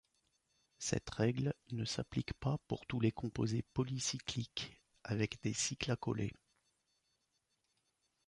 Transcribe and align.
Cette 0.79 1.07
règle 1.11 1.53
ne 1.73 1.85
s'applique 1.85 2.33
pas 2.33 2.57
pour 2.67 2.87
tous 2.87 2.99
les 2.99 3.11
composés 3.11 3.61
polycycliques 3.75 4.81
avec 5.03 5.39
des 5.43 5.53
cycles 5.53 5.91
accolés. 5.91 6.33